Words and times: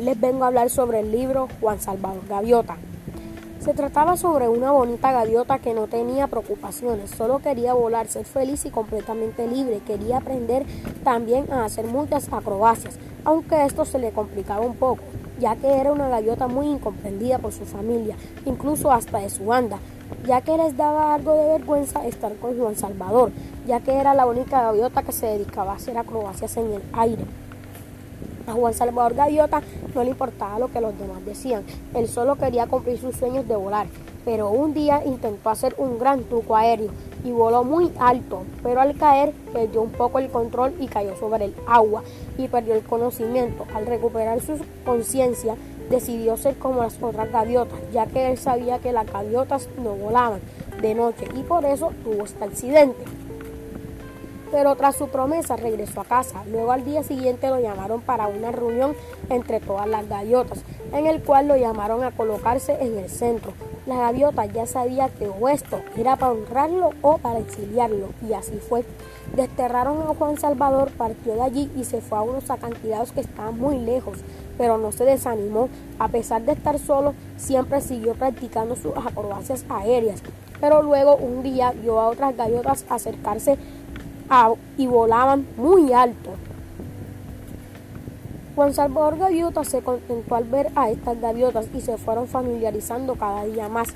Les 0.00 0.18
vengo 0.18 0.44
a 0.44 0.46
hablar 0.46 0.70
sobre 0.70 1.00
el 1.00 1.12
libro 1.12 1.46
Juan 1.60 1.78
Salvador 1.78 2.26
Gaviota. 2.26 2.78
Se 3.62 3.74
trataba 3.74 4.16
sobre 4.16 4.48
una 4.48 4.70
bonita 4.70 5.12
gaviota 5.12 5.58
que 5.58 5.74
no 5.74 5.88
tenía 5.88 6.26
preocupaciones, 6.26 7.10
solo 7.10 7.40
quería 7.40 7.74
volar, 7.74 8.08
ser 8.08 8.24
feliz 8.24 8.64
y 8.64 8.70
completamente 8.70 9.46
libre. 9.46 9.80
Quería 9.86 10.16
aprender 10.16 10.64
también 11.04 11.52
a 11.52 11.66
hacer 11.66 11.84
muchas 11.84 12.32
acrobacias, 12.32 12.98
aunque 13.26 13.66
esto 13.66 13.84
se 13.84 13.98
le 13.98 14.10
complicaba 14.12 14.64
un 14.64 14.76
poco, 14.76 15.02
ya 15.38 15.56
que 15.56 15.68
era 15.68 15.92
una 15.92 16.08
gaviota 16.08 16.48
muy 16.48 16.68
incomprendida 16.68 17.38
por 17.38 17.52
su 17.52 17.66
familia, 17.66 18.16
incluso 18.46 18.90
hasta 18.90 19.18
de 19.18 19.28
su 19.28 19.44
banda, 19.44 19.80
ya 20.26 20.40
que 20.40 20.56
les 20.56 20.78
daba 20.78 21.12
algo 21.12 21.34
de 21.34 21.58
vergüenza 21.58 22.06
estar 22.06 22.34
con 22.36 22.58
Juan 22.58 22.74
Salvador, 22.74 23.32
ya 23.66 23.80
que 23.80 23.92
era 23.92 24.14
la 24.14 24.24
única 24.24 24.62
gaviota 24.62 25.02
que 25.02 25.12
se 25.12 25.26
dedicaba 25.26 25.72
a 25.72 25.76
hacer 25.76 25.98
acrobacias 25.98 26.56
en 26.56 26.72
el 26.72 26.82
aire. 26.94 27.24
A 28.46 28.52
Juan 28.52 28.74
Salvador 28.74 29.14
Gaviota 29.14 29.62
no 29.94 30.02
le 30.02 30.10
importaba 30.10 30.58
lo 30.58 30.68
que 30.68 30.80
los 30.80 30.98
demás 30.98 31.24
decían, 31.24 31.62
él 31.94 32.08
solo 32.08 32.36
quería 32.36 32.66
cumplir 32.66 32.98
sus 32.98 33.16
sueños 33.16 33.46
de 33.46 33.54
volar, 33.54 33.86
pero 34.24 34.50
un 34.50 34.74
día 34.74 35.02
intentó 35.04 35.50
hacer 35.50 35.74
un 35.78 35.98
gran 35.98 36.24
truco 36.24 36.56
aéreo 36.56 36.90
y 37.24 37.32
voló 37.32 37.64
muy 37.64 37.92
alto, 37.98 38.42
pero 38.62 38.80
al 38.80 38.96
caer 38.96 39.32
perdió 39.52 39.82
un 39.82 39.90
poco 39.90 40.18
el 40.18 40.30
control 40.30 40.74
y 40.80 40.88
cayó 40.88 41.16
sobre 41.16 41.46
el 41.46 41.54
agua 41.66 42.02
y 42.38 42.48
perdió 42.48 42.74
el 42.74 42.82
conocimiento. 42.82 43.66
Al 43.74 43.86
recuperar 43.86 44.40
su 44.40 44.58
conciencia, 44.84 45.54
decidió 45.90 46.36
ser 46.36 46.56
como 46.56 46.82
las 46.82 47.02
otras 47.02 47.30
gaviotas, 47.30 47.78
ya 47.92 48.06
que 48.06 48.30
él 48.30 48.38
sabía 48.38 48.78
que 48.78 48.92
las 48.92 49.12
gaviotas 49.12 49.68
no 49.82 49.94
volaban 49.94 50.40
de 50.80 50.94
noche 50.94 51.26
y 51.36 51.42
por 51.42 51.64
eso 51.64 51.92
tuvo 52.04 52.24
este 52.24 52.44
accidente 52.44 53.04
pero 54.50 54.74
tras 54.76 54.96
su 54.96 55.08
promesa 55.08 55.56
regresó 55.56 56.00
a 56.00 56.04
casa. 56.04 56.42
Luego 56.50 56.72
al 56.72 56.84
día 56.84 57.02
siguiente 57.02 57.48
lo 57.48 57.60
llamaron 57.60 58.00
para 58.00 58.26
una 58.26 58.50
reunión 58.50 58.94
entre 59.28 59.60
todas 59.60 59.86
las 59.86 60.08
gaviotas, 60.08 60.62
en 60.92 61.06
el 61.06 61.22
cual 61.22 61.48
lo 61.48 61.56
llamaron 61.56 62.02
a 62.04 62.10
colocarse 62.10 62.76
en 62.80 62.98
el 62.98 63.08
centro. 63.08 63.52
La 63.86 63.96
gaviota 63.96 64.44
ya 64.46 64.66
sabía 64.66 65.08
que 65.08 65.30
esto 65.50 65.80
era 65.96 66.16
para 66.16 66.32
honrarlo 66.32 66.90
o 67.02 67.18
para 67.18 67.38
exiliarlo, 67.38 68.08
y 68.28 68.34
así 68.34 68.58
fue. 68.58 68.84
Desterraron 69.34 70.02
a 70.02 70.14
Juan 70.14 70.38
Salvador, 70.38 70.90
partió 70.90 71.34
de 71.34 71.42
allí 71.42 71.70
y 71.76 71.84
se 71.84 72.00
fue 72.00 72.18
a 72.18 72.22
unos 72.22 72.50
acantilados 72.50 73.12
que 73.12 73.20
estaban 73.20 73.58
muy 73.58 73.78
lejos, 73.78 74.18
pero 74.58 74.76
no 74.76 74.92
se 74.92 75.04
desanimó. 75.04 75.68
A 75.98 76.08
pesar 76.08 76.42
de 76.42 76.52
estar 76.52 76.78
solo, 76.78 77.14
siempre 77.36 77.80
siguió 77.80 78.14
practicando 78.14 78.76
sus 78.76 78.92
acrobacias 78.96 79.64
aéreas. 79.68 80.22
Pero 80.60 80.82
luego 80.82 81.16
un 81.16 81.42
día 81.42 81.72
vio 81.72 81.98
a 82.00 82.08
otras 82.08 82.36
gaviotas 82.36 82.84
acercarse 82.90 83.56
y 84.76 84.86
volaban 84.86 85.46
muy 85.56 85.92
alto. 85.92 86.30
Juan 88.54 88.72
Salvador 88.74 89.18
Gaviota 89.18 89.64
se 89.64 89.82
contentó 89.82 90.36
al 90.36 90.44
ver 90.44 90.70
a 90.76 90.90
estas 90.90 91.20
gaviotas 91.20 91.66
y 91.74 91.80
se 91.80 91.96
fueron 91.96 92.28
familiarizando 92.28 93.14
cada 93.16 93.44
día 93.44 93.68
más, 93.68 93.88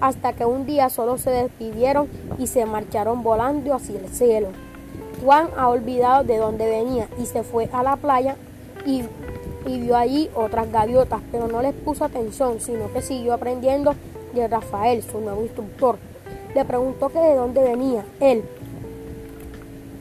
hasta 0.00 0.32
que 0.32 0.46
un 0.46 0.64
día 0.66 0.88
solo 0.88 1.18
se 1.18 1.30
despidieron 1.30 2.08
y 2.38 2.46
se 2.46 2.64
marcharon 2.64 3.22
volando 3.22 3.74
hacia 3.74 4.00
el 4.00 4.08
cielo. 4.08 4.48
Juan 5.22 5.48
ha 5.56 5.68
olvidado 5.68 6.24
de 6.24 6.38
dónde 6.38 6.68
venía 6.68 7.08
y 7.18 7.26
se 7.26 7.42
fue 7.42 7.68
a 7.72 7.82
la 7.82 7.96
playa 7.96 8.36
y, 8.86 9.02
y 9.66 9.80
vio 9.80 9.96
allí 9.96 10.30
otras 10.34 10.70
gaviotas, 10.70 11.20
pero 11.30 11.46
no 11.48 11.60
les 11.60 11.74
puso 11.74 12.04
atención, 12.04 12.60
sino 12.60 12.92
que 12.92 13.02
siguió 13.02 13.34
aprendiendo 13.34 13.94
de 14.34 14.48
Rafael, 14.48 15.02
su 15.02 15.20
nuevo 15.20 15.42
instructor. 15.42 15.98
Le 16.54 16.64
preguntó 16.64 17.08
que 17.08 17.18
de 17.18 17.34
dónde 17.34 17.62
venía. 17.62 18.04
Él, 18.20 18.44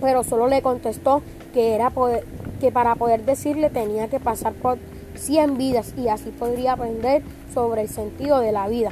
pero 0.03 0.21
solo 0.25 0.49
le 0.49 0.61
contestó 0.61 1.21
que, 1.53 1.75
era 1.75 1.89
que 2.59 2.73
para 2.73 2.95
poder 2.95 3.23
decirle 3.23 3.69
tenía 3.69 4.09
que 4.09 4.19
pasar 4.19 4.51
por 4.51 4.77
100 5.15 5.57
vidas 5.57 5.93
y 5.95 6.09
así 6.09 6.29
podría 6.29 6.73
aprender 6.73 7.21
sobre 7.53 7.83
el 7.83 7.87
sentido 7.87 8.41
de 8.41 8.52
la 8.52 8.67
vida. 8.67 8.92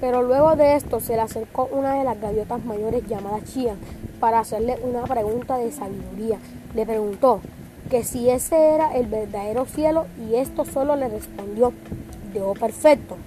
Pero 0.00 0.22
luego 0.22 0.56
de 0.56 0.76
esto 0.76 0.98
se 1.00 1.14
le 1.14 1.20
acercó 1.20 1.68
una 1.70 1.98
de 1.98 2.04
las 2.04 2.18
gaviotas 2.18 2.64
mayores 2.64 3.06
llamada 3.06 3.44
Chia 3.44 3.74
para 4.18 4.40
hacerle 4.40 4.78
una 4.82 5.02
pregunta 5.02 5.58
de 5.58 5.70
sabiduría. 5.70 6.38
Le 6.74 6.86
preguntó 6.86 7.42
que 7.90 8.02
si 8.02 8.30
ese 8.30 8.56
era 8.56 8.96
el 8.96 9.08
verdadero 9.08 9.66
cielo 9.66 10.06
y 10.26 10.36
esto 10.36 10.64
solo 10.64 10.96
le 10.96 11.08
respondió, 11.08 11.74
dio 12.32 12.54
perfecto, 12.54 13.18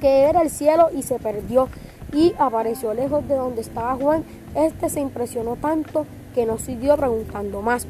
que 0.00 0.22
era 0.26 0.42
el 0.42 0.50
cielo 0.50 0.90
y 0.94 1.02
se 1.02 1.18
perdió 1.18 1.68
y 2.12 2.32
apareció 2.38 2.94
lejos 2.94 3.26
de 3.26 3.34
donde 3.34 3.60
estaba 3.60 3.96
Juan. 3.96 4.22
Este 4.54 4.88
se 4.88 5.00
impresionó 5.00 5.56
tanto 5.56 6.06
que 6.34 6.46
no 6.46 6.58
siguió 6.58 6.96
preguntando 6.96 7.62
más. 7.62 7.86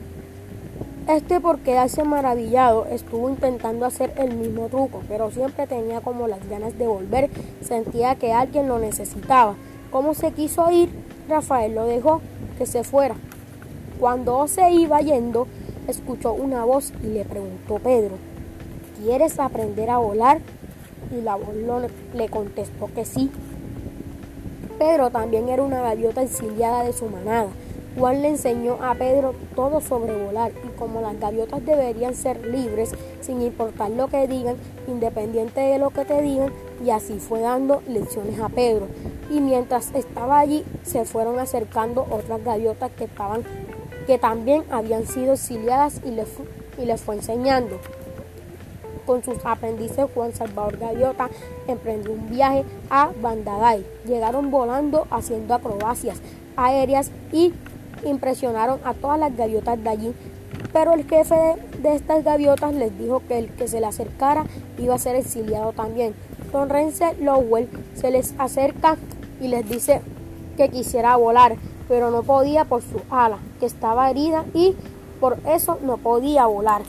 Este 1.09 1.41
por 1.41 1.61
quedarse 1.61 2.05
maravillado 2.05 2.85
estuvo 2.91 3.31
intentando 3.31 3.87
hacer 3.87 4.13
el 4.19 4.35
mismo 4.35 4.69
truco, 4.69 5.01
pero 5.09 5.31
siempre 5.31 5.67
tenía 5.67 6.03
como 6.03 6.29
las 6.29 6.47
ganas 6.51 6.77
de 6.77 6.87
volver, 6.87 7.31
sentía 7.63 8.17
que 8.17 8.35
alguien 8.35 8.69
lo 8.69 8.79
necesitaba. 8.79 9.55
Como 9.91 10.13
se 10.13 10.33
quiso 10.33 10.71
ir, 10.71 10.91
Rafael 11.27 11.75
lo 11.75 11.87
dejó 11.87 12.21
que 12.59 12.67
se 12.67 12.85
fuera. 12.85 13.15
Cuando 13.99 14.47
se 14.49 14.71
iba 14.71 15.01
yendo, 15.01 15.47
escuchó 15.89 16.35
una 16.35 16.67
voz 16.67 16.93
y 17.03 17.07
le 17.07 17.25
preguntó 17.25 17.79
Pedro, 17.79 18.17
¿quieres 19.03 19.41
aprender 19.41 19.89
a 19.89 19.97
volar? 19.97 20.41
Y 21.11 21.23
la 21.23 21.37
voz 21.37 21.55
le 22.13 22.29
contestó 22.29 22.91
que 22.95 23.07
sí. 23.07 23.31
Pedro 24.79 25.09
también 25.09 25.49
era 25.49 25.63
una 25.63 25.81
gaviota 25.81 26.23
exiliada 26.23 26.85
de 26.85 26.93
su 26.93 27.07
manada 27.07 27.49
Juan 27.99 28.23
le 28.23 28.29
enseñó 28.29 28.79
a 28.81 28.95
Pedro 28.95 29.35
todo 29.57 29.81
sobre 29.81 30.15
volar 30.25 30.53
y 30.65 30.79
como 30.79 31.01
las 31.01 31.19
gaviotas 31.19 31.65
deberían 31.67 32.15
ser 32.15 32.47
libres 32.47 32.93
sin 33.21 33.43
importar 33.43 33.91
lo 33.91 34.07
que 34.07 34.29
digan, 34.29 34.57
independiente 34.87 35.61
de 35.61 35.79
lo 35.79 35.91
que 35.91 36.05
te 36.05 36.23
digan, 36.23 36.53
y 36.85 36.91
así 36.91 37.19
fue 37.19 37.41
dando 37.41 37.83
lecciones 37.89 38.39
a 38.39 38.49
Pedro. 38.49 38.87
Y 39.31 39.41
mientras 39.41 39.93
estaba 39.95 40.39
allí, 40.39 40.65
se 40.85 41.05
fueron 41.05 41.41
acercando 41.41 42.07
otras 42.09 42.45
gaviotas 42.45 42.93
que 42.93 43.05
estaban 43.05 43.43
que 44.07 44.17
también 44.17 44.65
habían 44.71 45.07
sido 45.07 45.35
exiliadas 45.35 46.01
y 46.03 46.13
les, 46.13 46.29
y 46.79 46.87
les 46.87 47.01
fue 47.01 47.17
enseñando. 47.17 47.79
Con 49.05 49.23
sus 49.23 49.45
aprendices, 49.45 50.07
Juan 50.15 50.33
Salvador 50.35 50.79
Gaviota 50.79 51.29
emprendió 51.67 52.13
un 52.13 52.31
viaje 52.31 52.65
a 52.89 53.11
Bandagay. 53.21 53.85
Llegaron 54.07 54.51
volando, 54.51 55.07
haciendo 55.11 55.55
acrobacias 55.55 56.21
aéreas 56.57 57.11
y 57.33 57.53
impresionaron 58.05 58.81
a 58.85 58.95
todas 58.95 59.19
las 59.19 59.37
gaviotas 59.37 59.83
de 59.83 59.89
allí, 59.89 60.15
pero 60.73 60.93
el 60.93 61.09
jefe 61.09 61.35
de, 61.83 61.95
estas 61.95 62.25
gaviotas 62.25 62.75
les 62.75 62.97
dijo 62.99 63.23
que 63.27 63.39
el 63.39 63.49
que 63.49 63.69
se 63.69 63.81
le 63.81 63.87
acercara 63.87 64.45
iba 64.79 64.95
a 64.95 64.99
ser 64.99 65.17
exiliado 65.17 65.73
también. 65.73 66.15
Don 66.53 66.69
Rense 66.69 67.15
Lowell 67.21 67.69
se 67.95 68.11
les 68.11 68.35
acerca 68.39 68.97
y 69.41 69.49
les 69.49 69.69
dice 69.69 70.01
que 70.57 70.69
quisiera 70.69 71.17
volar, 71.17 71.57
pero 71.89 72.11
no 72.11 72.23
podía 72.23 72.65
por 72.65 72.83
su 72.83 73.01
ala, 73.11 73.39
que 73.61 73.67
estaba 73.67 74.11
herida 74.11 74.45
y 74.55 74.75
por 75.21 75.39
eso 75.47 75.79
no 75.83 75.97
podía 75.97 76.47
volar. 76.47 76.83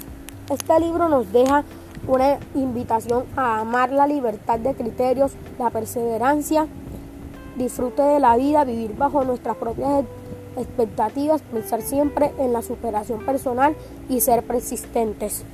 Este 0.50 0.80
libro 0.80 1.10
nos 1.10 1.32
deja 1.32 1.64
una 2.08 2.40
invitación 2.56 3.26
a 3.36 3.60
amar 3.60 3.92
la 3.92 4.08
libertad 4.08 4.60
de 4.60 4.74
criterios, 4.74 5.34
la 5.58 5.70
perseverancia, 5.70 6.68
disfrute 7.56 8.02
de 8.02 8.20
la 8.20 8.36
vida, 8.38 8.64
vivir 8.64 8.96
bajo 8.96 9.24
nuestras 9.24 9.58
propias 9.58 10.06
expectativas, 10.60 11.42
pensar 11.42 11.82
siempre 11.82 12.34
en 12.38 12.54
la 12.54 12.62
superación 12.62 13.26
personal 13.26 13.76
y 14.10 14.22
ser 14.22 14.44
persistentes. 14.44 15.46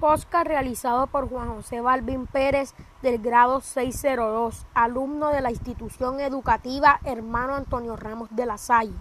Posca 0.00 0.44
realizado 0.44 1.06
por 1.06 1.28
Juan 1.28 1.56
José 1.56 1.80
Balvin 1.80 2.26
Pérez 2.26 2.74
del 3.02 3.18
grado 3.18 3.60
602, 3.60 4.66
alumno 4.74 5.30
de 5.30 5.40
la 5.40 5.50
institución 5.50 6.20
educativa 6.20 7.00
Hermano 7.04 7.54
Antonio 7.54 7.96
Ramos 7.96 8.28
de 8.30 8.46
la 8.46 8.58
Salle. 8.58 8.92